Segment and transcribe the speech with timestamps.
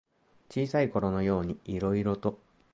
[0.49, 2.39] 小さいころのようにいろいろと。